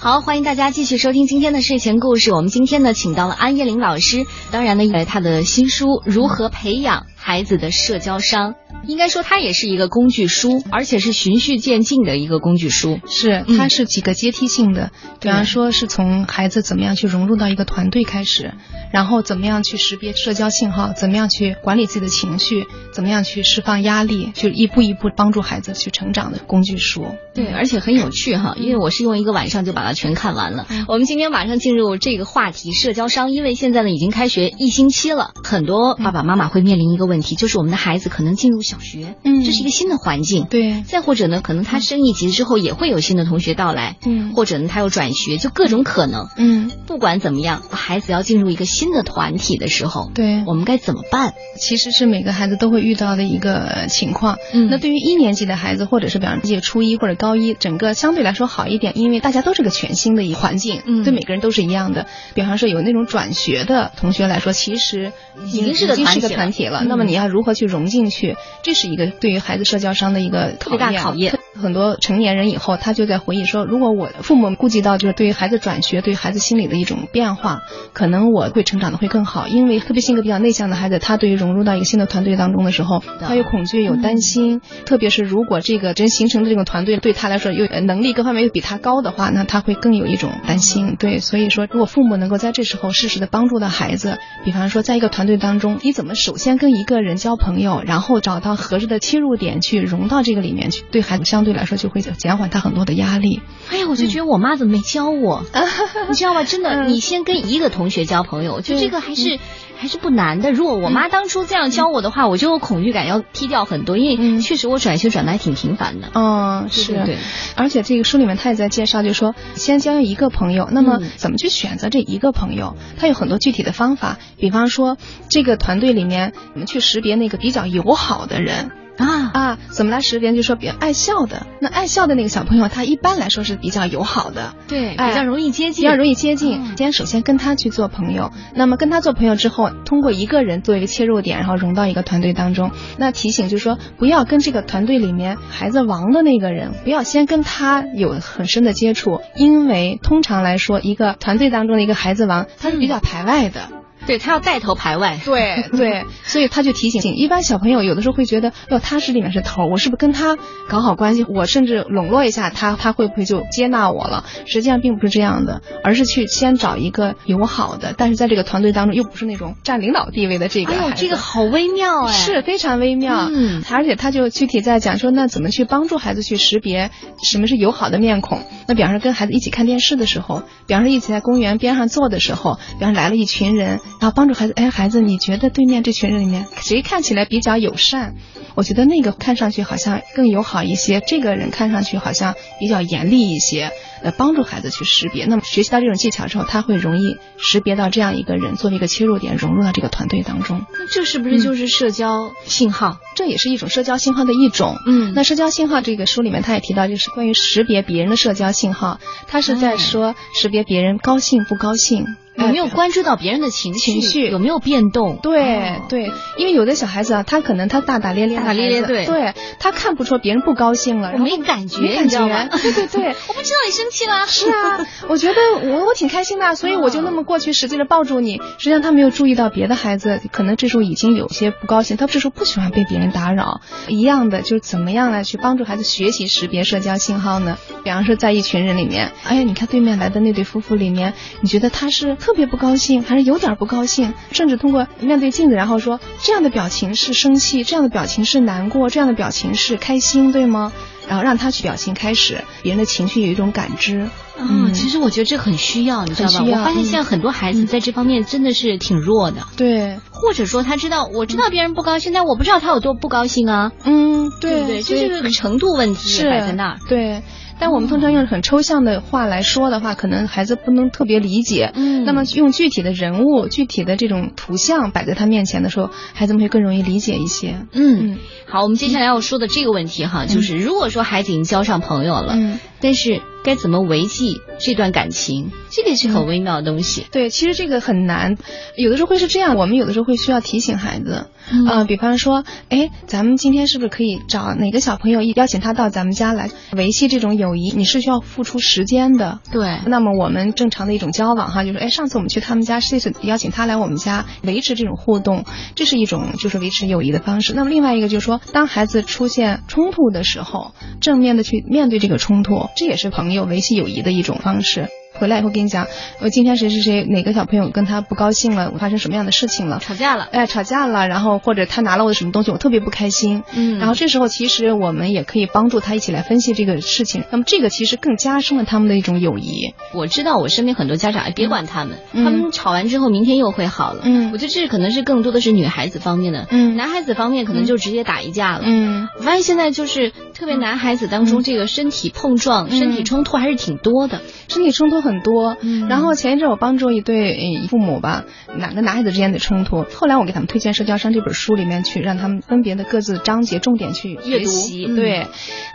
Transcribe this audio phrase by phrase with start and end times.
[0.00, 2.32] 好，欢迎大家继续收听今天的睡前故事。
[2.32, 8.52] 我们今天呢，请到了安叶玲老师，当然呢，因为，她的新书《如何培养孩子的社交商》，
[8.86, 13.00] 应该说它也是一个工具书，而且是循序渐进的一个工具书。
[13.08, 18.54] 是，它是几个阶梯性的，比方说是从孩子怎么样去融入到一个团队开始，
[18.92, 27.04] 然后怎么样去识别社交信号，怎么样去管理自己的情绪，怎么样去释放压力，就一步一步帮助孩子去成长的工具书。
[27.44, 30.66] 对，而且很有趣哈，因为我是用一个晚上就把它全看完了。
[30.88, 33.30] 我们今天马上进入这个话题，社交商。
[33.30, 40.82] 因为现在呢已经开学一星期了，很多爸爸妈妈会面临一个问题，就是我们的孩子可能进入小学，嗯，这是一个新的环境，对。
[40.82, 46.70] 再或者呢，可能他升一级之后也会有新的同学到来，嗯，或者呢他又转学，就各种可能，嗯。
[46.86, 51.34] 不管怎么样，孩子要进入一个新的团体的时候，对，我们该怎么办？
[51.60, 54.38] 其实是每个孩子都会遇到的一个情况。
[54.52, 62.06] 嗯，那对于一年级的孩子，或者是比方说初一或者高一，整个相对来说好一点，因为大家都是个全新的一环境，嗯，对每个人都是一样的。
[62.34, 65.12] 比方说有那种转学的同学来说，其实
[65.46, 65.96] 已经是个
[66.28, 66.84] 团体了。
[66.84, 68.36] 那么你要如何去融进去？
[68.62, 71.38] 这是一个对于孩子社交上的一个特别大考验。
[71.60, 79.46] 很多成年人以后，他就在回忆说，如果我父母顾及到就是对于孩子转学，对于孩子心理的一种变化，可能我会成长的会更好。
[79.48, 84.60] 因为特别性格比较内向的孩子，他对于融入到一个新的团队当中的时候，他有恐惧，有担心。
[84.86, 90.96] 特别是如果这个真形成的这种团队对他来说又能力各方面又比他高的话，那他会更有一种担心。
[90.96, 101.47] 对，所以说如果父母能够在这时候适时的帮助到孩子，比方说在一个团队当中，你怎么首先跟一个人交朋友，然后找到合适的切入点去融到这个里面去，对孩子相对。
[101.48, 103.40] 对来说就会减缓他很多的压力。
[103.70, 105.44] 哎呀，我就觉得我妈怎么没教我？
[106.08, 106.44] 你知道吗？
[106.44, 109.38] 真的，你先跟一个同学交朋友，就这个还是
[109.78, 110.52] 还是不难的。
[110.52, 116.10] 如果我妈当初这样教我的话，我就恐惧感要踢掉很多，因为确实我转学转的还挺频繁的。
[116.14, 116.92] 嗯，是。
[117.04, 117.16] 对，
[117.56, 122.76] 而且这个书里面他也在介绍，就是说先交一个朋友，那么怎么去选择这一个朋友？
[122.98, 124.96] 他有很多具体的方法，比方说
[125.28, 128.70] 这个团队里面，你们去识别那个比较友好的人。
[128.98, 129.58] 啊啊！
[129.70, 130.34] 怎么来识别？
[130.34, 136.76] 就说比较爱笑的，那爱笑的那个小朋友，他一般来说是比较友好的，对，比较容易接近，比较容易接近。
[136.76, 142.70] 先首先跟他去做朋友，那么跟他做朋友之后，通过一个人做一个切入点，然后融到一个团队当中。
[142.98, 153.77] 那提醒就是说，不要跟这个团队里面孩子王的那个人，不要先跟他有很深的接触，因为通常来说，一个团队当中的一个孩子王，他是比较排外的。
[154.08, 164.24] 对他要带头排外，对 对，所以他就提醒，一般小朋友有的时候会觉得，哟，他是里面是头，我是不是跟他搞好关系，我甚至笼络一下他，他会不会就接纳我了？
[164.46, 170.72] 实际上并不是这样的，而是去先找一个友好的，但是在这个团队当中又不是那种占领导地位的这个。
[170.72, 173.28] 哎呦，这个好微妙哎，是非常微妙。
[173.30, 176.90] 嗯，而且他就具体在讲说，那怎么去帮助孩子去识别
[177.22, 178.40] 什么是友好的面孔？
[178.66, 183.80] 那比方说跟孩子一起看电视的时候，比方说一起在公园边上坐的时候，比方来了一群人。
[184.00, 188.14] 然后帮助孩子，哎，孩子，你觉得对面这群人里面谁看起来比较友善？
[188.54, 193.70] 我觉得那个看上去好像更友好一些，这个人看上去好像比较严厉一些。
[194.00, 195.26] 呃，帮助孩子去识别。
[195.26, 200.64] 那么学习到这种技巧之后，他会容易识别到这样一个人，作为一个切入点，融入到这个团队当中。
[200.72, 202.98] 那这是不是就是社交信号？
[203.16, 204.76] 这也是一种社交信号的一种。
[204.86, 212.06] 嗯，那社交信号这个书里面他也提到，就是关于识别别人的社交信号，他是在说识别别人高兴不高兴。
[212.38, 214.28] 有没有关注到别人的情绪？
[214.30, 215.18] 有没有变动？
[215.22, 224.26] 对对，因为有的小孩子啊，他可能他大大咧咧，大大咧咧，对对，他看不出别人不高兴了，我没感觉，没感觉，对对 对， 我不知道你生气了。
[224.26, 225.34] 是啊， 我觉得
[225.72, 228.38] 我我挺开心的，所以我就那么过去使劲的抱住你。
[228.58, 233.60] 实际上他没有注意到别的孩子可能这时候已经有些不高兴，他这时候不喜欢被别人打扰。
[233.88, 237.58] 一样的，就是怎么样来去帮助孩子学习识别社交信号呢？
[237.82, 242.16] 比方说在一群人里面，哎呀，你看对面来的那对夫妇里面，你觉得他是？
[242.28, 250.70] 特别不高兴，还是有点不高兴，甚至通过面对镜子，然后说这样的表情是生气，这样的表情是难过，这样的表情是开心，对吗？
[251.08, 254.10] 然后让他去表情开始，别人的情绪有一种感知。
[254.38, 256.44] 嗯，其实我觉得这很需要，你知道吧？
[256.46, 259.40] 我发现现在很多孩子在这方面真的是挺弱的。
[259.56, 263.72] 对，或者说他知道，我知道别人不高兴，但我不知道他有多不高兴啊。
[263.84, 266.78] 嗯，对对，这个程度问题摆在那儿。
[266.86, 267.22] 对。
[267.60, 271.72] 但我们通常用很抽象的话来说的话，可能孩子不能特别理解。
[271.74, 277.66] 嗯，那么用具体的人物、具体的这种图像摆在他面前的时候，孩子们会更容易理解一些。
[277.72, 282.36] 嗯，好，我们接下来要说的这个问题哈，就是如果说孩子已经交上朋友了，
[282.80, 287.06] 但是该怎么维系这段感情，这个是很微妙的东西。
[287.10, 288.36] 对，其实这个很难，
[288.76, 297.70] 有的时候会是这样，我们有的时候会需要提醒孩子，嗯，比方说，哎，咱们今天是不是可以找哪个小朋友邀请他到咱们家来维系这种友谊？
[297.70, 299.40] 你是需要付出时间的。
[299.50, 299.80] 对。
[299.86, 307.54] 那么我们正常的一种交往哈，就是哎，上次我们去他们家，这次邀请他来我们家，维持这种互动，这是一种就是维持友谊的方式。
[307.54, 314.88] 那么另外一个就是说，当孩子出现冲突的时候，正面的去面对这个冲突，这也是朋友维系友谊的一种方式。
[315.12, 315.86] 回来以后跟你讲，
[316.20, 319.78] 我今天谁谁谁哪个小朋友跟他不高兴了，发生什么样的事情了？
[319.80, 323.42] 吵架了，哎，吵架了，然后或者他拿了我的什么东西，我特别不开心。
[323.52, 327.24] 嗯，然后这时候其实我们也可以帮助他一起来分析这个事情。
[327.30, 329.74] 那么这个其实更加深了他们的一种友谊。
[329.92, 334.02] 我知道我身边很多家长，哎，别管他们，他们吵完之后明天又会好了。
[334.04, 338.62] 嗯，我觉得这可能是更多的是女孩子方面的，嗯，男孩子方面可能就直接打一架了。
[338.64, 345.56] 嗯，我发现现在就是特别男孩子当中，这个身体碰撞、身体冲突还是挺多的，身体冲突很多。
[345.60, 345.88] 嗯。
[345.88, 348.24] 然后前一阵我帮助一对父母吧，
[348.56, 349.84] 两个男孩子之间的冲突。
[349.94, 354.50] 后来我给他们推荐《社交商》这本书里面去，让他们分别的各自章节重点去阅读。
[354.94, 355.26] 对，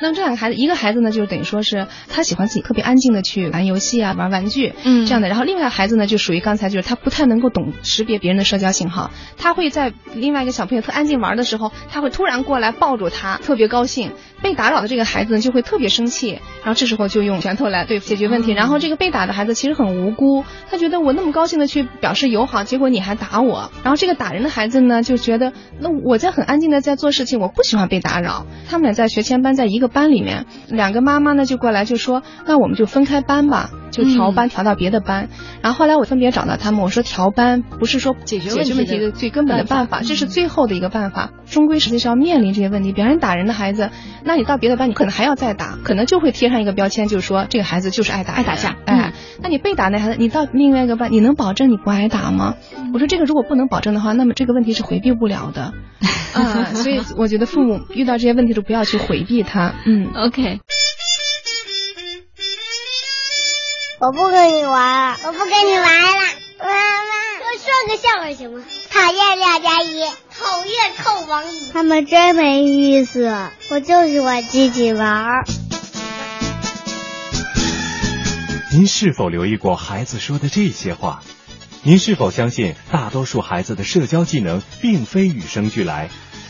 [0.02, 5.28] 那么这两个孩子，一个孩子呢，就是等于说是他喜欢自己特别安静的去玩游戏啊，玩玩具，嗯，这样的。
[5.28, 14.12] 然后另外孩子呢，就属于刚才就是他不太能够懂识别别人的社交信号，他会在另外一个小朋友特安静玩的时候，他会突然过来抱住他，特别高兴。
[14.44, 18.52] 被打扰的这个孩子呢，就会特别生气，然后这时候就用拳头来对解决问题。
[18.52, 23.72] 然后这个被打的孩子其实很无辜，他觉得我那么高兴的去表示友好，结果你还打我。
[23.84, 28.46] 然后这个打人的孩子呢，就觉得那我在很安静的在做事情，我不喜欢被打扰。
[28.70, 33.70] 他们俩在学前班，在一个班里面，两个妈妈呢就过来就说，那我们就分开班吧。
[33.94, 35.30] 就调班调到别的班，
[35.62, 41.30] 然后后来我分别找到他们，我说调班不是说解决解决问题的最根本的办法，这是最后的一个办法。
[41.46, 43.92] 终归实际上面临这些问题，别人打人的孩子，
[44.24, 48.76] 那你到别的班，你可能还要再打，可能就会贴上一个标签，就是说这个孩子就是爱打爱打架。
[48.86, 52.56] 哎，那你被打那孩子，你到另外一个班，你能保证你不挨打吗？
[52.94, 55.74] 我说这个如果不能保证的话，那么这个问题是回避不了的。
[56.34, 59.76] 啊，所以我觉得父母遇到这些问题都不要去回避它。
[59.86, 60.60] 嗯，OK。
[64.06, 66.22] 我不跟你玩，我不跟你玩了。
[66.60, 68.62] 妈妈，我说个笑话行吗？
[68.92, 71.70] 讨厌两加一，讨厌扣网瘾。
[71.72, 73.34] 他们真没意思，
[73.70, 75.46] 我就喜欢自己玩。
[78.74, 81.24] 您是否留意过孩子说的这些话？
[81.84, 86.10] 您是否相信大多数孩子的社交技能并非与生俱来？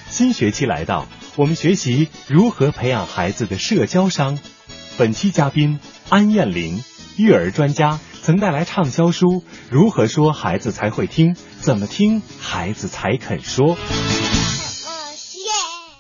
[0.10, 4.40] 新学期来到，我们学习如何培养孩子的社交商。
[4.98, 5.80] 本期嘉宾
[6.10, 6.84] 安艳玲。
[7.18, 13.76] 育儿专家曾带来畅销书《如何说孩子才会听，怎么听孩子才肯说》。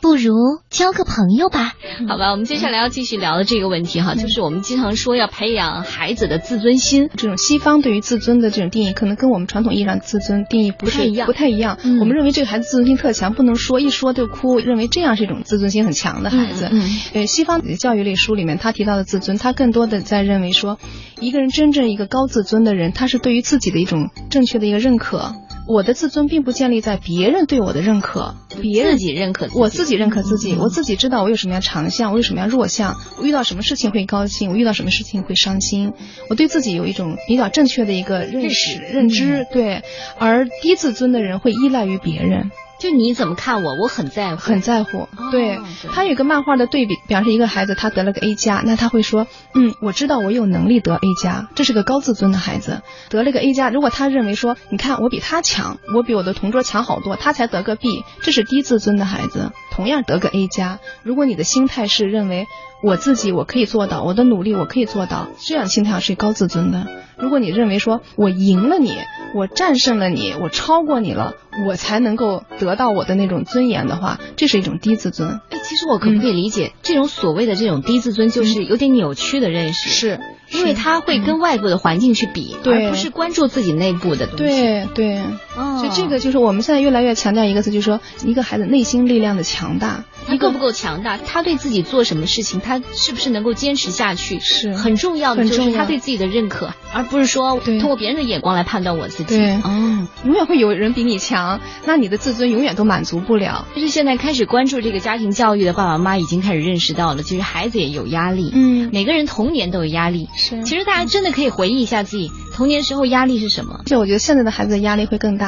[0.04, 0.34] 不如
[0.70, 1.76] 交个朋友吧，
[2.10, 2.32] 好吧。
[2.32, 7.10] 我们接下来要继续聊的这个问题哈，就是我们经常说要培养孩子的自尊心。
[7.16, 11.78] 这种西方对于自尊的这种定义，可能跟我们传统意义上自尊定义不太一样，不太一样。
[12.02, 16.70] 我们认为这个孩子自尊心特强，不能说一说就哭，认为这样是一种自尊心很强的孩子。
[17.14, 20.80] 呃，西方教育类书里面他提到的自尊，他更多的在认为说，
[21.22, 25.34] 一个人真正一个高自尊的人，他是对于自己的一种正确的一个认可。
[25.65, 35.94] 我的自尊并不建立在别人对我的认可，别人自己认可我自己认可自己，我自己知道我有什么样长项，我有什么样弱项，我遇到什么事情会高兴，我遇到什么事情会伤心，
[36.30, 39.83] 我对自己有一种比较正确的一个认识认知，对，
[40.19, 42.51] 而低自尊的人会依赖于别人。
[42.84, 45.08] 就你怎么看我，我很在乎，很在乎。
[45.32, 45.58] 对
[45.94, 53.70] 他有个漫画的对比，比方说一个孩子他得了个 A 加，那他会说，嗯，我知道我有能力得 A 加，这是个高自尊的孩子，得了个 A 加。
[53.70, 59.54] 如果他认为说，你看我比他强，我比我的同桌强好多，他才得个 B，这是低自尊的孩子。
[59.74, 62.46] 同样得个 A 加，如果你的心态是认为
[62.84, 66.88] 我自己我可以做到，我的努力我可以做到，这样心态是高自尊的。
[67.18, 68.96] 如果你认为说我赢了你，
[69.36, 71.34] 我战胜了你，我超过你了，
[71.68, 75.42] 我才能够得到我的那种尊严的话，这是一种低自尊。
[75.50, 79.89] 哎，其实我可不可以理解这种所谓的这种低自尊，就是有点扭曲的认识？
[79.89, 80.20] 是。
[80.51, 84.44] 因为他会跟外部的环境去比，而不是关注自己内部的东西。
[84.44, 85.22] 对对，
[85.55, 91.17] 所以这个就是我们现在越来越强调一个词，就是说一个孩子内心力量的强大，他够不够强大？
[91.17, 94.39] 他对自己做什么事情，他是不是能够坚持下去？
[94.39, 99.38] 是很重要的，就是他对自己的认可，而不是说通过别人的眼光来判断我自己。
[99.38, 103.67] 对，哦，永远会有人比你强，那你的自尊永远都满足不了。
[103.75, 108.51] 就是现在开始关注这个家庭教育的爸爸妈妈已经开始认识到了，其实孩子也有压力。
[108.53, 110.29] 嗯，每个人童年都有压力。
[110.36, 113.81] 是，其实大家真的可以回忆一下自己童年时候压力是什么。
[113.86, 115.43] 就我觉得现在的孩子的压力会更大，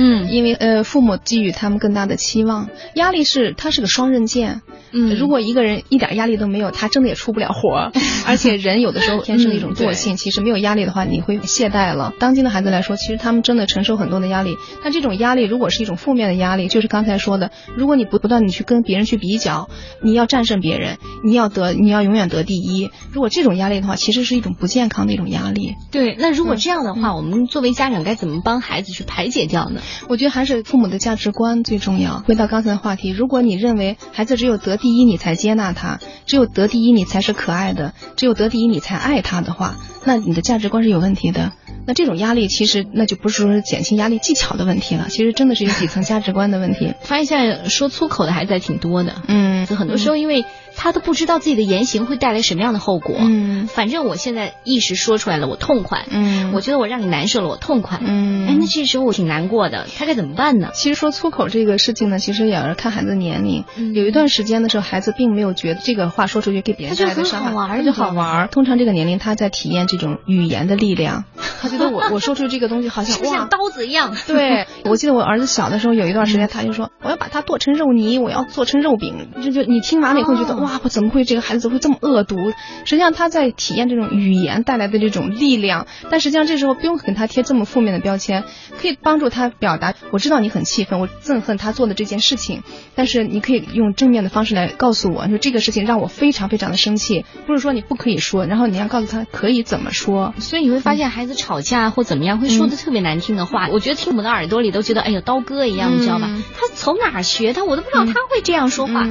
[0.00, 4.62] 嗯，因为呃父母寄予他们更大的期望，压力是它是个双刃剑。
[4.92, 7.90] 嗯，如果一个人一点压力都没有，他真的也出不了活。
[8.26, 12.12] 而且人有的时候天生一种惰性，其实没有压力的话，你会懈怠了。
[12.18, 14.56] 当今的孩子来说，其实他们真的承受很多的压力。
[14.82, 19.68] 但这种压力如果是一种负面的压力，就是刚才说的，如果你不不断的去跟别人去比较，
[20.02, 22.90] 你要战胜别人，你要得，你要永远得第一。
[23.12, 25.74] 如果这种压力的话，其实是一种不健康的一种压力。
[25.90, 29.80] 对，那如果这样的话，我们作为家长该怎么帮孩子去排解掉呢？
[30.08, 32.20] 我觉得还是父母的价值观最重要。
[32.26, 41.52] 回到刚才的话题，如果你认为孩子只有得第一你才接纳他，只有得第一你才是可爱的，只有得第一你才爱他的话，那你的价值观是有问题的。
[41.86, 46.94] 那这种压力其实那就不是说减轻压力技巧的问题了，其实真的是有底层价值观的问题。
[47.02, 50.44] 发现现在说粗口的孩子挺多的，嗯，很多时候因为。
[50.78, 53.16] 他都不知道自己的言行会带来什么样的后果。
[53.18, 56.06] 嗯，反正我现在一时说出来了，我痛快。
[56.08, 57.98] 嗯，我觉得我让你难受了，我痛快。
[58.00, 60.70] 嗯，哎，那这时候我挺难过的，他该怎么办呢？
[60.74, 63.64] 其实说粗口这个事情呢，其实也要看孩子的年龄。
[63.92, 68.48] 有一段时间的时候，孩子并没有觉得这个话说出去给别人带来的伤害，他就好玩。
[68.48, 71.24] 通常这个年龄他在体验这种语言的力量，
[71.60, 74.14] 他觉得我我说出这个东西好像像刀子一样。
[74.26, 79.30] 对，我记得我儿子小的时候有一段时间，他就说我要把它剁成肉泥，我要做成肉饼。
[79.42, 81.40] 就就你听完了以后觉得哇，我怎么会这个？
[81.40, 82.36] 孩子会这么恶毒？
[82.84, 88.44] 实际上他在体验这种语言带来的这种力量，但实际上这时候不用给他贴这么负面的标签，
[88.80, 89.94] 可以帮助他表达。
[90.10, 92.62] 我知道你很气愤，我憎恨他做的这件事情，
[92.94, 97.24] 但是你可以用正面的方式来告诉我，说这个事情让我非常非常的生气。
[97.46, 100.34] 不是说你不可以说，然后你要告诉他可以怎么说。
[100.38, 106.28] 所以你会发现孩子吵架或怎么样会说的特别难听的话，我觉得听我们的耳朵里都觉得哎呦刀割一样，你知道吧？
[106.54, 107.64] 他从哪学的？
[107.64, 109.06] 我都不知道他会这样说话。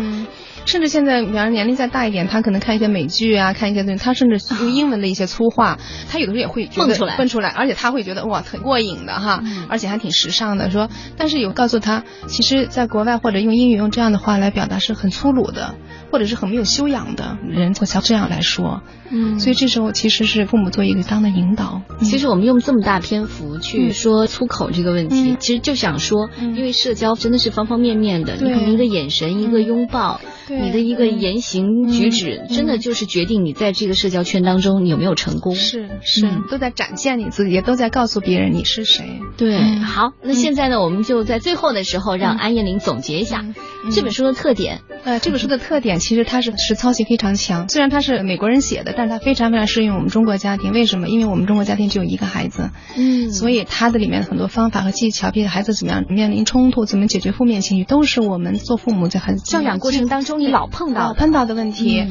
[0.67, 5.79] 甚至现在，比方年龄再大一点，他可能看一些美剧啊，看一些东西，他甚至用英文的一些粗话，
[6.11, 10.69] 他有的时候也会蹦出来，蹦出来，而且他会觉得哇，很过瘾的哈，而且还挺时尚的。
[10.69, 15.75] 说，但是有告诉他，其实在国外或者用英语用这样的话来表达是很粗鲁的，
[16.11, 18.81] 或者是很没有修养的人会像这样来说。
[19.09, 21.81] 嗯，所以这时候其实是父母做一个当的引导。
[22.01, 30.19] 其实我们用这么大篇幅去说粗口这个问题，其实就想说，因为社交真的是方方面面的，你可能一个眼神，一个拥抱。
[30.49, 35.53] 你的一个言行举止，真的就是决定你在这个社交圈当中你有没有成功。
[35.55, 39.19] 是是，都在展现你自己，也都在告诉别人你是谁。
[39.35, 43.43] 对，好，那现在呢，我们就在最后的时候让安艳玲总结一下
[43.91, 44.79] 这本书的特点。
[45.03, 50.71] 呃，这本书的特点其实它是实操性非常强，虽然它是美国人写的，但是它非常非常适用我们中国家庭。
[50.71, 51.07] 为什么？
[51.09, 60.39] 因为我们中国家庭只有一个孩子，嗯，所以它的里面很多方法和技巧，比如孩子怎么样面临冲突，怎么解决负面情绪，都是我们做父母在孩子教养过程当中。
[60.39, 62.05] 你老碰到碰到的问题，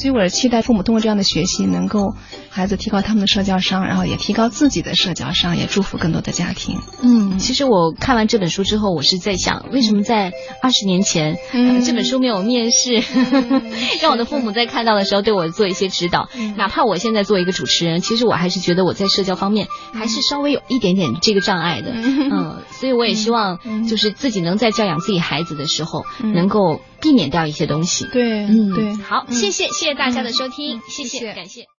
[0.00, 2.14] 所以我是期待父母通过这样的学习，能够
[2.48, 6.78] 孩子提高他们的社交商，然后也提高自己的社交商，也祝福更多的家庭。
[7.02, 11.36] 嗯，其实我看完这本书之后，我是在想，为什么在二十年前
[11.84, 12.94] 这本书没有面世，
[14.00, 16.30] 让我的父母在看到的时候对我做一些指导？
[16.56, 21.92] 哪怕我现在做一个主持人，其实我还是觉得我在社交方面还是稍微有一点点这个障碍的。
[21.92, 28.04] 嗯，所以我也希望就是自己能在教养自己孩子的时候，能够避免掉一些东西。
[28.06, 31.68] 对，嗯，对，好，谢谢，谢谢大家的收听，谢谢，感谢。